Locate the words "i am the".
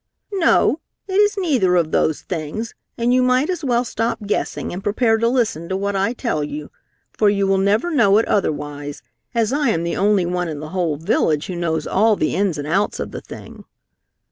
9.53-9.97